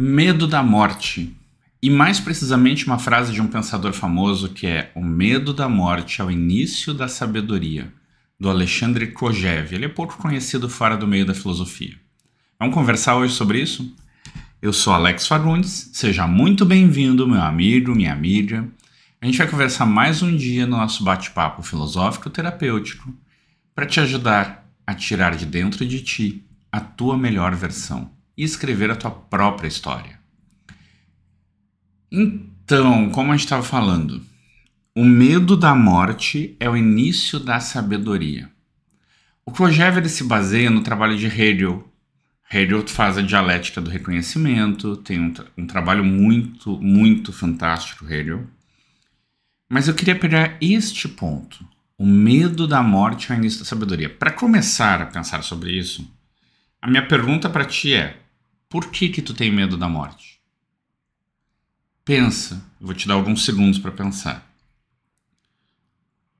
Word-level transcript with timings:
Medo 0.00 0.46
da 0.46 0.62
morte. 0.62 1.36
E 1.82 1.90
mais 1.90 2.20
precisamente 2.20 2.86
uma 2.86 3.00
frase 3.00 3.32
de 3.32 3.42
um 3.42 3.48
pensador 3.48 3.92
famoso 3.92 4.50
que 4.50 4.64
é: 4.64 4.92
O 4.94 5.02
medo 5.02 5.52
da 5.52 5.68
morte 5.68 6.20
é 6.20 6.24
o 6.24 6.30
início 6.30 6.94
da 6.94 7.08
sabedoria, 7.08 7.92
do 8.38 8.48
Alexandre 8.48 9.08
Kojev. 9.08 9.74
Ele 9.74 9.86
é 9.86 9.88
pouco 9.88 10.16
conhecido 10.16 10.68
fora 10.68 10.96
do 10.96 11.04
meio 11.04 11.26
da 11.26 11.34
filosofia. 11.34 11.96
Vamos 12.60 12.76
conversar 12.76 13.16
hoje 13.16 13.34
sobre 13.34 13.60
isso? 13.60 13.92
Eu 14.62 14.72
sou 14.72 14.92
Alex 14.92 15.26
Fagundes, 15.26 15.90
seja 15.92 16.28
muito 16.28 16.64
bem-vindo, 16.64 17.26
meu 17.26 17.42
amigo, 17.42 17.92
minha 17.92 18.12
amiga. 18.12 18.68
A 19.20 19.26
gente 19.26 19.38
vai 19.38 19.48
conversar 19.48 19.84
mais 19.84 20.22
um 20.22 20.36
dia 20.36 20.64
no 20.64 20.76
nosso 20.76 21.02
bate-papo 21.02 21.60
filosófico 21.60 22.30
terapêutico 22.30 23.12
para 23.74 23.84
te 23.84 23.98
ajudar 23.98 24.64
a 24.86 24.94
tirar 24.94 25.34
de 25.34 25.44
dentro 25.44 25.84
de 25.84 26.00
ti 26.02 26.44
a 26.70 26.78
tua 26.78 27.18
melhor 27.18 27.52
versão 27.56 28.16
e 28.38 28.44
escrever 28.44 28.88
a 28.88 28.94
tua 28.94 29.10
própria 29.10 29.66
história. 29.66 30.20
Então, 32.10 33.10
como 33.10 33.32
a 33.32 33.36
gente 33.36 33.46
estava 33.46 33.64
falando, 33.64 34.22
o 34.94 35.04
medo 35.04 35.56
da 35.56 35.74
morte 35.74 36.56
é 36.60 36.70
o 36.70 36.76
início 36.76 37.40
da 37.40 37.58
sabedoria. 37.58 38.48
O 39.44 39.50
Kojève 39.50 40.08
se 40.08 40.22
baseia 40.22 40.70
no 40.70 40.82
trabalho 40.82 41.18
de 41.18 41.26
Hegel. 41.26 41.86
Hegel 42.50 42.86
faz 42.86 43.18
a 43.18 43.22
dialética 43.22 43.80
do 43.80 43.90
reconhecimento, 43.90 44.96
tem 44.98 45.20
um, 45.20 45.34
um 45.56 45.66
trabalho 45.66 46.04
muito, 46.04 46.80
muito 46.80 47.32
fantástico, 47.32 48.06
Hegel. 48.10 48.46
Mas 49.68 49.88
eu 49.88 49.94
queria 49.94 50.14
pegar 50.14 50.56
este 50.60 51.08
ponto. 51.08 51.66
O 51.98 52.06
medo 52.06 52.68
da 52.68 52.82
morte 52.82 53.32
é 53.32 53.34
o 53.34 53.38
início 53.38 53.58
da 53.58 53.64
sabedoria. 53.64 54.08
Para 54.08 54.30
começar 54.30 55.02
a 55.02 55.06
pensar 55.06 55.42
sobre 55.42 55.72
isso, 55.72 56.08
a 56.80 56.86
minha 56.86 57.04
pergunta 57.06 57.50
para 57.50 57.64
ti 57.64 57.92
é: 57.92 58.16
por 58.68 58.90
que 58.90 59.08
que 59.08 59.22
tu 59.22 59.32
tem 59.32 59.50
medo 59.50 59.76
da 59.76 59.88
morte? 59.88 60.38
Pensa, 62.04 62.62
vou 62.80 62.94
te 62.94 63.08
dar 63.08 63.14
alguns 63.14 63.44
segundos 63.44 63.78
para 63.78 63.90
pensar. 63.90 64.46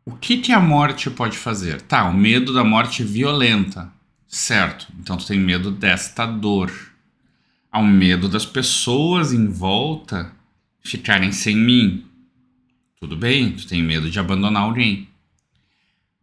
O 0.05 0.17
que 0.17 0.39
que 0.39 0.53
a 0.53 0.61
morte 0.61 1.11
pode 1.11 1.37
fazer? 1.37 1.83
Tá, 1.83 2.05
o 2.05 2.15
medo 2.15 2.53
da 2.53 2.65
morte 2.65 3.05
violenta, 3.05 3.93
certo? 4.27 4.89
Então 4.99 5.17
tu 5.17 5.27
tem 5.27 5.39
medo 5.39 5.71
desta 5.71 6.25
dor. 6.25 6.73
Há 7.71 7.79
o 7.79 7.87
medo 7.87 8.29
das 8.29 8.47
pessoas 8.47 9.33
em 9.33 9.47
volta 9.49 10.33
ficarem 10.81 11.33
sem 11.33 11.55
mim. 11.55 12.07
Tudo 12.99 13.17
bem, 13.17 13.53
tu 13.53 13.67
tem 13.67 13.83
medo 13.83 14.11
de 14.11 14.19
abandonar 14.19 14.63
alguém. 14.63 15.09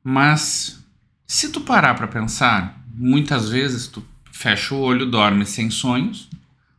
Mas 0.03 0.83
se 1.27 1.51
tu 1.51 1.61
parar 1.61 1.93
para 1.93 2.07
pensar, 2.07 2.83
muitas 2.93 3.49
vezes 3.49 3.87
tu 3.87 4.03
fecha 4.35 4.75
o 4.75 4.79
olho, 4.79 5.05
dorme 5.05 5.45
sem 5.45 5.69
sonhos, 5.69 6.29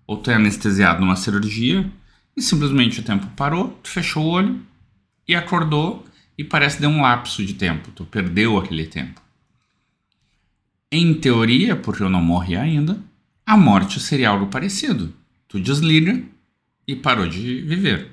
ou 0.07 0.19
tu 0.19 0.31
é 0.31 0.35
anestesiado 0.35 1.01
numa 1.01 1.17
cirurgia 1.17 1.91
e 2.37 2.43
simplesmente 2.43 3.01
o 3.01 3.03
tempo 3.03 3.27
parou, 3.29 3.71
tu 3.83 3.89
fechou 3.89 4.25
o 4.25 4.29
olho 4.29 4.61
e 5.27 5.35
acordou 5.35 6.05
e 6.37 6.45
parece 6.45 6.83
dar 6.83 6.89
um 6.89 7.01
lapso 7.01 7.45
de 7.45 7.55
tempo, 7.55 7.91
tu 7.93 8.05
perdeu 8.05 8.59
aquele 8.59 8.85
tempo. 8.85 9.23
Em 10.93 11.15
teoria, 11.15 11.75
porque 11.75 12.03
eu 12.03 12.11
não 12.11 12.21
morri 12.21 12.57
ainda, 12.57 13.03
a 13.45 13.57
morte 13.57 13.99
seria 14.01 14.29
algo 14.29 14.49
parecido. 14.49 15.15
Tu 15.49 15.59
desliga 15.59 16.23
e 16.87 16.95
parou 16.95 17.27
de 17.27 17.63
viver. 17.63 18.11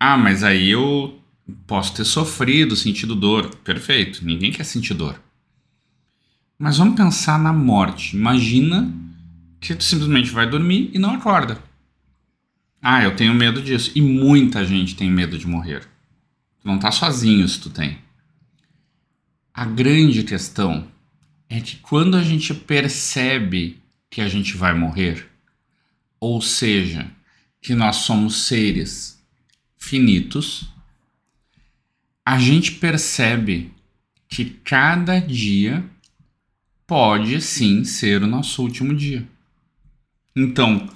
Ah, 0.00 0.16
mas 0.16 0.42
aí 0.42 0.68
eu 0.68 1.18
posso 1.64 1.94
ter 1.94 2.04
sofrido, 2.04 2.74
sentido 2.74 3.14
dor. 3.14 3.54
Perfeito, 3.62 4.24
ninguém 4.24 4.50
quer 4.50 4.64
sentir 4.64 4.94
dor. 4.94 5.22
Mas 6.58 6.78
vamos 6.78 6.96
pensar 6.96 7.38
na 7.38 7.52
morte. 7.52 8.16
Imagina 8.16 8.92
que 9.60 9.74
tu 9.74 9.84
simplesmente 9.84 10.30
vai 10.30 10.48
dormir 10.48 10.90
e 10.92 10.98
não 10.98 11.14
acorda. 11.14 11.62
Ah, 12.82 13.02
eu 13.02 13.14
tenho 13.14 13.32
medo 13.32 13.62
disso. 13.62 13.92
E 13.94 14.00
muita 14.00 14.64
gente 14.64 14.96
tem 14.96 15.10
medo 15.10 15.38
de 15.38 15.46
morrer. 15.46 15.88
Tu 16.60 16.66
não 16.66 16.78
tá 16.78 16.90
sozinho 16.90 17.46
se 17.46 17.60
tu 17.60 17.70
tem. 17.70 17.98
A 19.54 19.64
grande 19.64 20.24
questão 20.24 20.88
é 21.48 21.60
que 21.60 21.76
quando 21.76 22.16
a 22.16 22.22
gente 22.22 22.52
percebe 22.52 23.80
que 24.10 24.20
a 24.20 24.28
gente 24.28 24.56
vai 24.56 24.74
morrer, 24.74 25.28
ou 26.20 26.40
seja, 26.42 27.08
que 27.60 27.74
nós 27.74 27.96
somos 27.96 28.46
seres 28.46 29.22
finitos, 29.76 30.68
a 32.24 32.38
gente 32.38 32.72
percebe 32.72 33.72
que 34.28 34.44
cada 34.44 35.18
dia 35.20 35.84
pode 36.88 37.42
sim 37.42 37.84
ser 37.84 38.22
o 38.22 38.26
nosso 38.26 38.62
último 38.62 38.94
dia. 38.94 39.28
Então, 40.34 40.88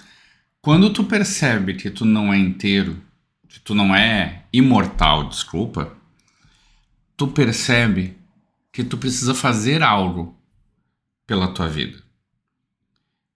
quando 0.62 0.90
tu 0.90 1.04
percebe 1.04 1.74
que 1.74 1.90
tu 1.90 2.06
não 2.06 2.32
é 2.32 2.38
inteiro, 2.38 2.98
que 3.46 3.60
tu 3.60 3.74
não 3.74 3.94
é 3.94 4.44
imortal, 4.50 5.28
desculpa, 5.28 5.94
tu 7.14 7.28
percebe 7.28 8.16
que 8.72 8.82
tu 8.82 8.96
precisa 8.96 9.34
fazer 9.34 9.82
algo 9.82 10.34
pela 11.26 11.52
tua 11.52 11.68
vida. 11.68 12.02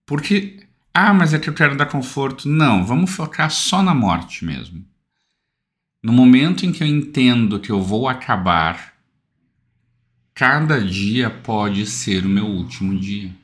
Porque, 0.03 0.65
ah, 0.91 1.13
mas 1.13 1.35
é 1.35 1.39
que 1.39 1.49
eu 1.49 1.53
quero 1.53 1.77
dar 1.77 1.85
conforto. 1.85 2.49
Não, 2.49 2.83
vamos 2.83 3.11
focar 3.11 3.51
só 3.51 3.83
na 3.83 3.93
morte 3.93 4.43
mesmo. 4.43 4.83
No 6.01 6.11
momento 6.11 6.65
em 6.65 6.71
que 6.71 6.83
eu 6.83 6.87
entendo 6.87 7.59
que 7.59 7.71
eu 7.71 7.83
vou 7.83 8.07
acabar 8.07 8.96
Cada 10.37 10.79
dia 10.79 11.31
pode 11.31 11.87
ser 11.87 12.23
o 12.23 12.29
meu 12.29 12.45
último 12.45 12.95
dia. 12.99 13.35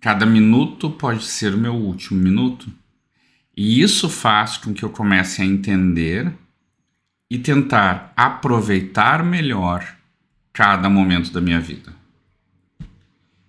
Cada 0.00 0.24
minuto 0.24 0.90
pode 0.90 1.26
ser 1.26 1.52
o 1.52 1.58
meu 1.58 1.74
último 1.74 2.18
minuto. 2.18 2.72
E 3.54 3.82
isso 3.82 4.08
faz 4.08 4.56
com 4.56 4.72
que 4.72 4.82
eu 4.82 4.88
comece 4.88 5.42
a 5.42 5.44
entender 5.44 6.32
e 7.30 7.38
tentar 7.38 8.14
aproveitar 8.16 9.22
melhor 9.22 9.94
cada 10.54 10.88
momento 10.88 11.30
da 11.30 11.40
minha 11.42 11.60
vida. 11.60 11.92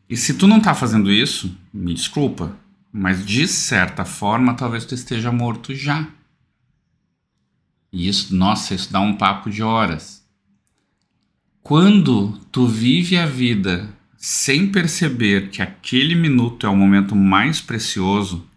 E 0.09 0.17
se 0.17 0.33
tu 0.33 0.45
não 0.45 0.57
está 0.57 0.75
fazendo 0.75 1.09
isso, 1.09 1.57
me 1.73 1.93
desculpa, 1.93 2.53
mas 2.91 3.25
de 3.25 3.47
certa 3.47 4.03
forma 4.03 4.55
talvez 4.55 4.83
tu 4.83 4.93
esteja 4.93 5.31
morto 5.31 5.73
já. 5.73 6.05
E 7.93 8.09
isso, 8.09 8.35
nossa, 8.35 8.75
isso 8.75 8.91
dá 8.91 8.99
um 8.99 9.15
papo 9.15 9.49
de 9.49 9.63
horas. 9.63 10.24
Quando 11.67 12.37
tu 12.51 12.67
vive 12.67 13.17
a 13.17 13.25
vida 13.25 13.89
sem 14.15 14.71
perceber 14.71 15.49
que 15.49 15.63
aquele 15.63 16.13
minuto 16.13 16.67
é 16.67 16.69
o 16.69 16.75
momento 16.75 17.15
mais 17.15 17.59
precioso, 17.59 18.47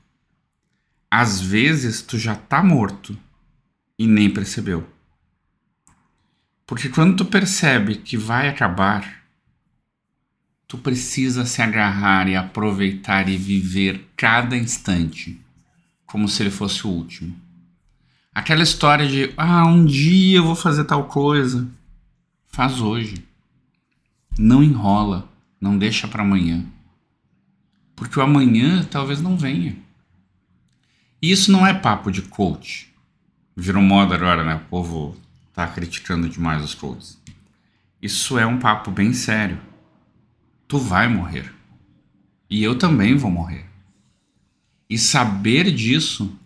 às 1.10 1.40
vezes 1.40 2.02
tu 2.02 2.18
já 2.18 2.34
tá 2.34 2.62
morto 2.62 3.18
e 3.98 4.06
nem 4.06 4.28
percebeu. 4.28 4.86
Porque 6.66 6.90
quando 6.90 7.16
tu 7.16 7.24
percebe 7.24 7.94
que 7.94 8.18
vai 8.18 8.46
acabar, 8.46 9.22
tu 10.66 10.76
precisa 10.76 11.46
se 11.46 11.62
agarrar 11.62 12.28
e 12.28 12.36
aproveitar 12.36 13.26
e 13.26 13.38
viver 13.38 14.06
cada 14.18 14.54
instante 14.54 15.40
como 16.04 16.28
se 16.28 16.42
ele 16.42 16.50
fosse 16.50 16.86
o 16.86 16.90
último. 16.90 17.34
Aquela 18.34 18.62
história 18.62 19.08
de, 19.08 19.32
ah, 19.34 19.66
um 19.66 19.86
dia 19.86 20.36
eu 20.36 20.44
vou 20.44 20.54
fazer 20.54 20.84
tal 20.84 21.04
coisa. 21.04 21.77
Faz 22.58 22.80
hoje. 22.80 23.24
Não 24.36 24.64
enrola, 24.64 25.28
não 25.60 25.78
deixa 25.78 26.08
para 26.08 26.24
amanhã. 26.24 26.66
Porque 27.94 28.18
o 28.18 28.22
amanhã 28.22 28.82
talvez 28.82 29.20
não 29.20 29.36
venha. 29.36 29.76
E 31.22 31.30
isso 31.30 31.52
não 31.52 31.64
é 31.64 31.72
papo 31.72 32.10
de 32.10 32.20
coach. 32.20 32.92
Virou 33.56 33.80
moda 33.80 34.16
agora, 34.16 34.42
né? 34.42 34.56
O 34.56 34.68
povo 34.68 35.16
tá 35.54 35.68
criticando 35.68 36.28
demais 36.28 36.64
os 36.64 36.74
coaches. 36.74 37.22
Isso 38.02 38.36
é 38.36 38.44
um 38.44 38.58
papo 38.58 38.90
bem 38.90 39.12
sério. 39.12 39.60
Tu 40.66 40.78
vai 40.78 41.06
morrer. 41.06 41.54
E 42.50 42.60
eu 42.60 42.76
também 42.76 43.16
vou 43.16 43.30
morrer. 43.30 43.66
E 44.90 44.98
saber 44.98 45.70
disso 45.70 46.36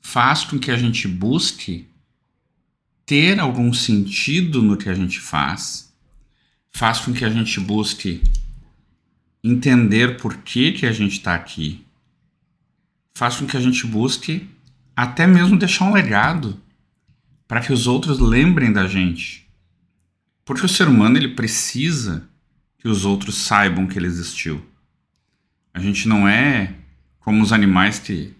faz 0.00 0.42
com 0.42 0.58
que 0.58 0.70
a 0.70 0.76
gente 0.78 1.06
busque 1.06 1.86
ter 3.10 3.40
algum 3.40 3.72
sentido 3.72 4.62
no 4.62 4.76
que 4.76 4.88
a 4.88 4.94
gente 4.94 5.18
faz, 5.18 5.92
faz 6.70 7.00
com 7.00 7.12
que 7.12 7.24
a 7.24 7.28
gente 7.28 7.58
busque 7.58 8.22
entender 9.42 10.16
por 10.16 10.36
que, 10.36 10.70
que 10.70 10.86
a 10.86 10.92
gente 10.92 11.14
está 11.14 11.34
aqui, 11.34 11.84
faz 13.12 13.34
com 13.34 13.46
que 13.48 13.56
a 13.56 13.60
gente 13.60 13.84
busque 13.84 14.48
até 14.94 15.26
mesmo 15.26 15.58
deixar 15.58 15.86
um 15.86 15.92
legado 15.92 16.62
para 17.48 17.60
que 17.60 17.72
os 17.72 17.88
outros 17.88 18.20
lembrem 18.20 18.72
da 18.72 18.86
gente. 18.86 19.44
Porque 20.44 20.64
o 20.64 20.68
ser 20.68 20.86
humano 20.86 21.16
ele 21.16 21.34
precisa 21.34 22.28
que 22.78 22.86
os 22.86 23.04
outros 23.04 23.34
saibam 23.38 23.88
que 23.88 23.98
ele 23.98 24.06
existiu. 24.06 24.64
A 25.74 25.80
gente 25.80 26.06
não 26.06 26.28
é 26.28 26.76
como 27.18 27.42
os 27.42 27.52
animais 27.52 27.98
que 27.98 28.32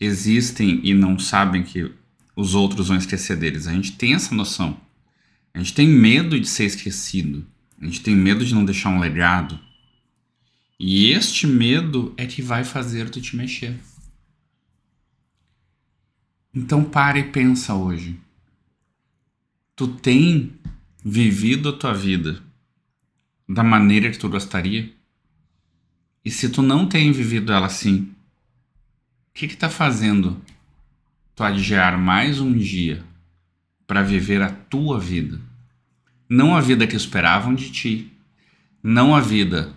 existem 0.00 0.80
e 0.82 0.92
não 0.94 1.16
sabem 1.16 1.62
que 1.62 1.94
os 2.36 2.54
outros 2.54 2.88
vão 2.88 2.98
esquecer 2.98 3.36
deles. 3.36 3.66
A 3.66 3.72
gente 3.72 3.92
tem 3.92 4.12
essa 4.14 4.34
noção. 4.34 4.78
A 5.54 5.58
gente 5.58 5.72
tem 5.72 5.88
medo 5.88 6.38
de 6.38 6.46
ser 6.46 6.64
esquecido. 6.64 7.46
A 7.80 7.86
gente 7.86 8.02
tem 8.02 8.14
medo 8.14 8.44
de 8.44 8.54
não 8.54 8.64
deixar 8.64 8.90
um 8.90 9.00
legado. 9.00 9.58
E 10.78 11.10
este 11.12 11.46
medo 11.46 12.12
é 12.18 12.26
que 12.26 12.42
vai 12.42 12.62
fazer 12.62 13.08
tu 13.08 13.20
te 13.22 13.34
mexer. 13.34 13.74
Então 16.54 16.84
para 16.84 17.18
e 17.18 17.24
pensa 17.32 17.74
hoje. 17.74 18.20
Tu 19.74 19.88
tem 19.88 20.52
vivido 21.02 21.70
a 21.70 21.72
tua 21.72 21.94
vida 21.94 22.42
da 23.48 23.62
maneira 23.62 24.10
que 24.10 24.18
tu 24.18 24.28
gostaria? 24.28 24.92
E 26.22 26.30
se 26.30 26.48
tu 26.48 26.60
não 26.60 26.86
tem 26.86 27.12
vivido 27.12 27.52
ela 27.52 27.66
assim, 27.66 28.10
o 29.28 29.34
que 29.34 29.48
que 29.48 29.56
tá 29.56 29.70
fazendo 29.70 30.42
tu 31.36 31.44
adiar 31.44 31.98
mais 31.98 32.40
um 32.40 32.50
dia 32.56 33.04
para 33.86 34.02
viver 34.02 34.40
a 34.40 34.48
tua 34.48 34.98
vida? 34.98 35.38
Não 36.26 36.56
a 36.56 36.62
vida 36.62 36.86
que 36.86 36.96
esperavam 36.96 37.54
de 37.54 37.70
ti, 37.70 38.10
não 38.82 39.14
a 39.14 39.20
vida 39.20 39.70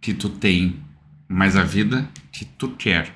que 0.00 0.12
tu 0.12 0.28
tem, 0.28 0.82
mas 1.28 1.54
a 1.56 1.62
vida 1.62 2.10
que 2.32 2.44
tu 2.44 2.70
quer. 2.70 3.14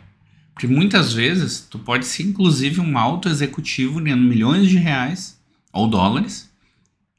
Porque 0.54 0.68
muitas 0.68 1.12
vezes 1.12 1.66
tu 1.68 1.76
pode 1.80 2.06
ser 2.06 2.22
inclusive 2.22 2.80
um 2.80 2.96
alto 2.96 3.28
executivo 3.28 4.00
ganhando 4.00 4.22
milhões 4.22 4.68
de 4.68 4.78
reais 4.78 5.42
ou 5.72 5.90
dólares 5.90 6.48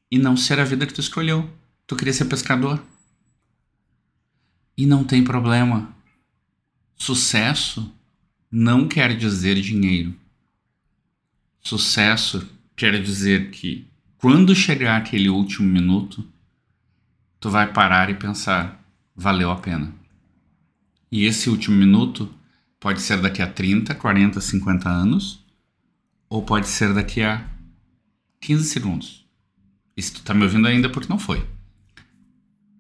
e 0.10 0.18
não 0.18 0.38
ser 0.38 0.62
a 0.62 0.64
vida 0.64 0.88
que 0.88 0.94
tu 0.94 1.02
escolheu. 1.02 1.50
Tu 1.86 1.96
queria 1.98 2.14
ser 2.14 2.26
pescador. 2.26 2.82
E 4.78 4.86
não 4.86 5.04
tem 5.04 5.26
problema. 5.26 5.94
Sucesso 6.96 7.94
não 8.50 8.88
quer 8.88 9.16
dizer 9.18 9.60
dinheiro. 9.60 10.16
Sucesso 11.62 12.48
quer 12.76 13.02
dizer 13.02 13.52
que 13.52 13.88
quando 14.18 14.56
chegar 14.56 14.98
aquele 14.98 15.30
último 15.30 15.68
minuto, 15.68 16.28
tu 17.40 17.50
vai 17.50 17.72
parar 17.72 18.10
e 18.10 18.14
pensar: 18.14 18.84
valeu 19.16 19.52
a 19.52 19.56
pena. 19.56 19.94
E 21.12 21.26
esse 21.26 21.50
último 21.50 21.76
minuto 21.76 22.34
pode 22.80 23.02
ser 23.02 23.22
daqui 23.22 23.42
a 23.42 23.52
30, 23.52 23.96
40, 23.96 24.40
50 24.40 24.90
anos, 24.90 25.44
ou 26.30 26.44
pode 26.44 26.68
ser 26.68 26.94
daqui 26.94 27.22
a 27.22 27.48
15 28.42 28.66
segundos. 28.66 29.26
E 29.96 30.02
se 30.02 30.14
tu 30.14 30.22
tá 30.22 30.34
me 30.34 30.44
ouvindo 30.44 30.68
ainda 30.68 30.88
é 30.88 30.92
porque 30.92 31.10
não 31.10 31.20
foi. 31.20 31.46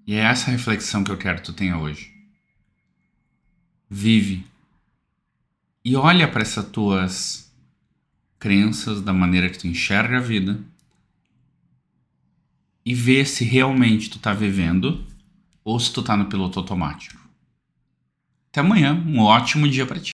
E 0.08 0.14
é 0.16 0.20
essa 0.20 0.52
reflexão 0.52 1.04
que 1.04 1.12
eu 1.12 1.18
quero 1.18 1.38
que 1.38 1.44
tu 1.44 1.54
tenha 1.54 1.78
hoje. 1.78 2.14
Vive. 3.90 4.46
E 5.84 5.96
olha 5.96 6.28
para 6.28 6.42
essas 6.42 6.68
tuas 6.70 7.49
crenças, 8.40 9.02
da 9.02 9.14
maneira 9.14 9.50
que 9.50 9.60
tu 9.60 9.68
enxerga 9.68 10.18
a 10.18 10.22
vida. 10.22 10.60
E 12.86 12.94
vê 12.94 13.26
se 13.26 13.44
realmente 13.44 14.10
tu 14.10 14.18
tá 14.18 14.34
vivendo 14.34 15.06
ou 15.64 15.80
se 15.80 15.92
tu 15.92 16.02
tá 16.02 16.16
no 16.16 16.26
piloto 16.26 16.58
automático. 16.58 17.20
Até 18.50 18.62
amanhã, 18.62 18.96
um 19.06 19.20
ótimo 19.20 19.68
dia 19.68 19.86
para 19.86 20.00
ti. 20.00 20.12